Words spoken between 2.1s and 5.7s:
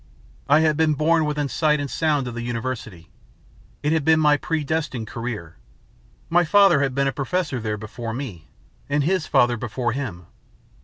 of the university. It had been my predestined career.